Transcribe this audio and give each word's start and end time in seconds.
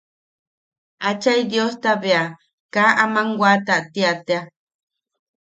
Achai 1.09 1.41
Diosta 1.51 1.91
bea 2.01 2.23
kaa 2.73 2.91
aman 3.03 3.29
a 3.33 3.37
wata 3.41 3.75
tia 3.93 4.11
tea. 4.27 4.41